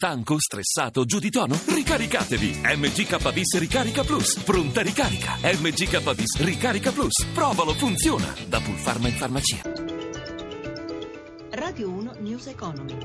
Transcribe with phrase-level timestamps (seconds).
[0.00, 1.58] Stanco, stressato, giù di tono?
[1.66, 2.60] Ricaricatevi!
[2.62, 4.38] MGK Ricarica Plus.
[4.44, 5.38] Pronta ricarica.
[5.42, 7.26] MGK Ricarica Plus.
[7.34, 8.32] Provalo, funziona.
[8.46, 9.60] Da Pulpharma in farmacia.
[11.50, 12.96] Radio 1 News Economy.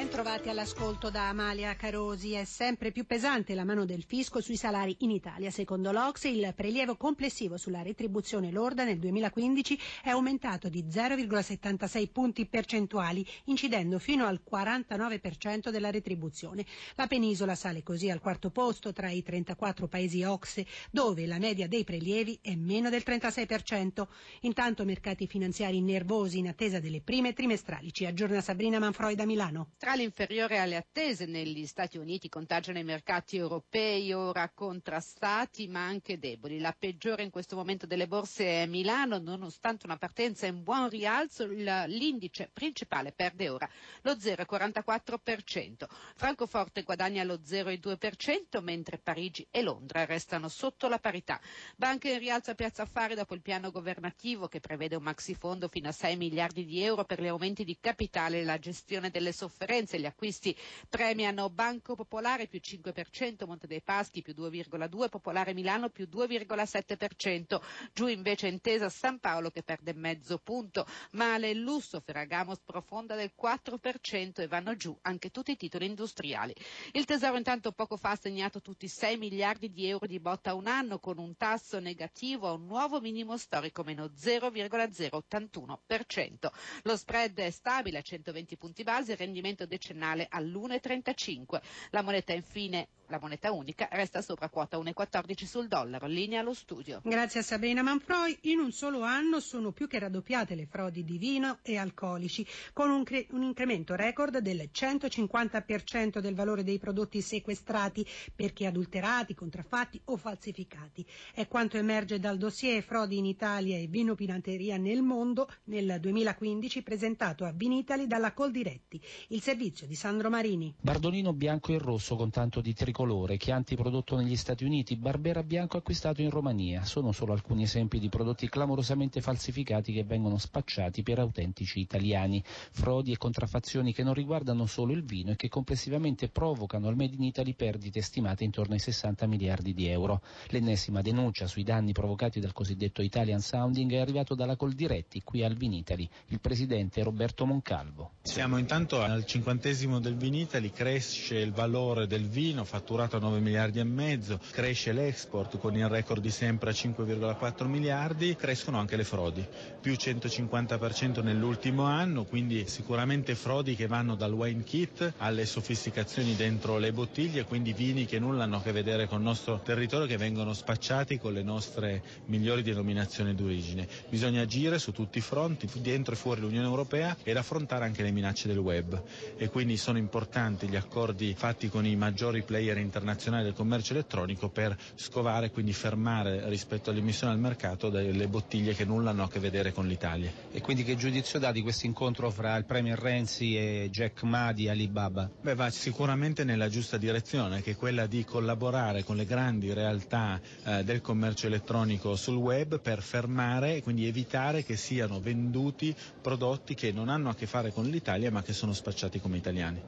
[0.00, 2.32] Ben trovati all'ascolto da Amalia Carosi.
[2.32, 5.50] È sempre più pesante la mano del fisco sui salari in Italia.
[5.50, 12.46] Secondo l'Ox il prelievo complessivo sulla retribuzione lorda nel 2015 è aumentato di 0,76 punti
[12.46, 16.64] percentuali, incidendo fino al 49% della retribuzione.
[16.94, 21.68] La penisola sale così al quarto posto tra i 34 paesi OXE, dove la media
[21.68, 24.06] dei prelievi è meno del 36%.
[24.40, 27.92] Intanto mercati finanziari nervosi in attesa delle prime trimestrali.
[27.92, 29.72] Ci aggiorna Sabrina Manfroi da Milano.
[29.90, 36.20] Trale inferiore alle attese negli Stati Uniti contagiano i mercati europei ora contrastati ma anche
[36.20, 36.60] deboli.
[36.60, 41.44] La peggiore in questo momento delle borse è Milano, nonostante una partenza in buon rialzo,
[41.44, 43.68] l'indice principale perde ora
[44.02, 45.88] lo 0,44%.
[46.14, 51.40] Francoforte guadagna lo 0,2% mentre Parigi e Londra restano sotto la parità.
[51.74, 55.88] Banca in rialzo a Piazza Affari dopo il piano governativo che prevede un maxifondo fino
[55.88, 59.78] a 6 miliardi di euro per gli aumenti di capitale e la gestione delle sofferenze
[59.80, 60.56] conferenze, gli acquisti
[60.88, 67.60] premiano Banco Popolare più 5%, Monte dei Paschi più 2,2%, Popolare Milano più 2,7%,
[67.92, 73.32] giù invece Intesa San Paolo che perde mezzo punto, Male il Lusso, Ferragamo sprofonda del
[73.40, 76.54] 4% e vanno giù anche tutti i titoli industriali.
[76.92, 80.54] Il Tesoro intanto poco fa ha segnato tutti 6 miliardi di euro di botta a
[80.54, 86.48] un anno con un tasso negativo a un nuovo minimo storico meno 0,081%.
[86.82, 91.60] Lo spread è stabile a 120 punti base, il rendimento decennale all'1,35.
[91.90, 96.06] La moneta infine la moneta unica resta sopra quota 1,14 sul dollaro.
[96.06, 97.00] Linea allo studio.
[97.04, 98.38] Grazie a Sabrina Manfroi.
[98.42, 102.88] In un solo anno sono più che raddoppiate le frodi di vino e alcolici, con
[102.90, 110.00] un, cre- un incremento record del 150% del valore dei prodotti sequestrati perché adulterati, contraffatti
[110.04, 111.04] o falsificati.
[111.34, 117.44] È quanto emerge dal dossier Frodi in Italia e vinopinateria nel mondo nel 2015 presentato
[117.44, 120.72] a Vinitali dalla Coldiretti, il servizio di Sandro Marini.
[120.80, 125.42] Bardolino bianco e rosso con tanto di tricolore tricolore, Chianti prodotto negli Stati Uniti, Barbera
[125.42, 126.84] Bianco acquistato in Romania.
[126.84, 132.42] Sono solo alcuni esempi di prodotti clamorosamente falsificati che vengono spacciati per autentici italiani.
[132.44, 137.14] Frodi e contraffazioni che non riguardano solo il vino e che complessivamente provocano al Made
[137.14, 140.20] in Italy perdite stimate intorno ai 60 miliardi di euro.
[140.48, 145.54] L'ennesima denuncia sui danni provocati dal cosiddetto Italian Sounding è arrivato dalla Coldiretti qui al
[145.54, 146.06] Vinitali.
[146.26, 148.10] Il presidente Roberto Moncalvo.
[148.20, 153.38] Siamo intanto al cinquantesimo del Vinitali, cresce il valore del vino fatto fatturato a 9
[153.38, 158.96] miliardi e mezzo, cresce l'export con il record di sempre a 5,4 miliardi, crescono anche
[158.96, 159.46] le frodi,
[159.80, 166.78] più 150% nell'ultimo anno, quindi sicuramente frodi che vanno dal wine kit alle sofisticazioni dentro
[166.78, 170.16] le bottiglie, quindi vini che nulla hanno a che vedere con il nostro territorio che
[170.16, 173.86] vengono spacciati con le nostre migliori denominazioni d'origine.
[174.08, 178.10] Bisogna agire su tutti i fronti, dentro e fuori l'Unione Europea ed affrontare anche le
[178.10, 179.00] minacce del web
[179.36, 184.48] e quindi sono importanti gli accordi fatti con i maggiori player internazionale del commercio elettronico
[184.48, 189.38] per scovare, quindi fermare rispetto all'emissione al mercato delle bottiglie che nulla hanno a che
[189.40, 190.30] vedere con l'Italia.
[190.50, 194.52] E quindi che giudizio dà di questo incontro fra il Premier Renzi e Jack Ma
[194.52, 195.30] di Alibaba?
[195.40, 200.40] Beh, va sicuramente nella giusta direzione, che è quella di collaborare con le grandi realtà
[200.64, 206.74] eh, del commercio elettronico sul web per fermare e quindi evitare che siano venduti prodotti
[206.74, 209.82] che non hanno a che fare con l'Italia ma che sono spacciati come italiani.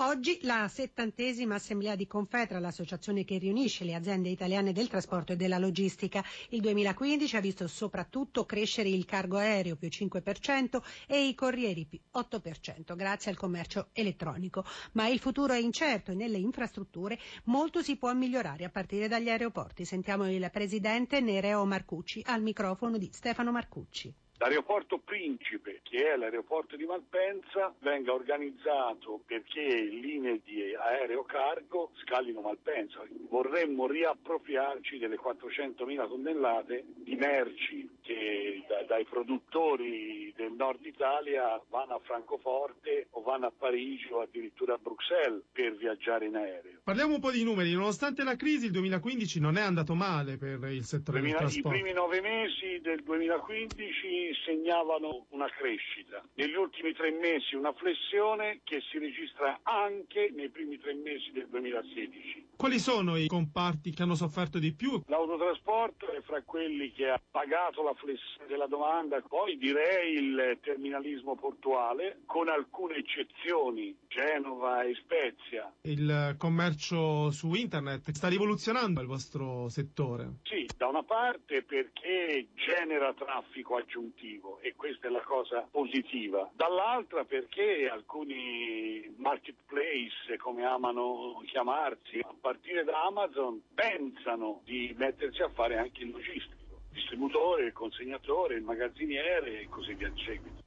[0.00, 5.36] Oggi la settantesima assemblea di Confetra, l'associazione che riunisce le aziende italiane del trasporto e
[5.36, 6.24] della logistica.
[6.50, 11.98] Il 2015 ha visto soprattutto crescere il cargo aereo più 5% e i corrieri più
[12.14, 14.64] 8% grazie al commercio elettronico.
[14.92, 19.28] Ma il futuro è incerto e nelle infrastrutture molto si può migliorare a partire dagli
[19.28, 19.84] aeroporti.
[19.84, 24.14] Sentiamo il presidente Nereo Marcucci al microfono di Stefano Marcucci.
[24.40, 32.40] L'aeroporto Principe, che è l'aeroporto di Malpensa, venga organizzato perché linee di aereo cargo scalino
[32.40, 33.02] Malpensa.
[33.28, 41.94] Vorremmo riappropriarci delle 400.000 tonnellate di merci che da, dai produttori del nord Italia vanno
[41.94, 46.80] a Francoforte o vanno a Parigi o addirittura a Bruxelles per viaggiare in aereo.
[46.82, 47.72] Parliamo un po' di numeri.
[47.72, 51.76] Nonostante la crisi, il 2015 non è andato male per il settore 2000, del trasporto.
[51.76, 56.22] I primi nove mesi del 2015 segnavano una crescita.
[56.34, 61.46] Negli ultimi tre mesi una flessione che si registra anche nei primi tre mesi del
[61.48, 62.47] 2016.
[62.58, 65.00] Quali sono i comparti che hanno sofferto di più?
[65.06, 71.36] L'autotrasporto è fra quelli che ha pagato la flessione della domanda, poi direi il terminalismo
[71.36, 75.72] portuale, con alcune eccezioni, Genova e Spezia.
[75.82, 80.38] Il commercio su internet sta rivoluzionando il vostro settore?
[80.42, 87.24] Sì, da una parte perché genera traffico aggiuntivo e questa è la cosa positiva, dall'altra
[87.24, 96.02] perché alcuni marketplace, come amano chiamarsi, partire da Amazon, pensano di mettersi a fare anche
[96.02, 100.62] il logistico, il distributore, il consegnatore, il magazziniere e così via di seguito.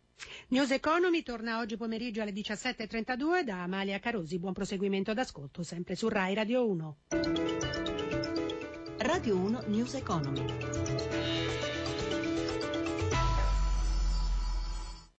[0.50, 4.38] News Economy torna oggi pomeriggio alle 17.32 da Amalia Carosi.
[4.38, 6.98] Buon proseguimento d'ascolto sempre su Rai Radio 1.
[9.00, 11.41] Radio 1 News Economy.